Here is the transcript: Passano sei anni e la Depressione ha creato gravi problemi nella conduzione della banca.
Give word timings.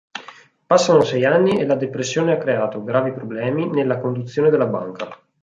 Passano 0.65 1.01
sei 1.03 1.25
anni 1.25 1.59
e 1.59 1.65
la 1.67 1.75
Depressione 1.75 2.31
ha 2.33 2.39
creato 2.39 2.83
gravi 2.83 3.13
problemi 3.13 3.67
nella 3.67 3.99
conduzione 3.99 4.49
della 4.49 4.65
banca. 4.65 5.15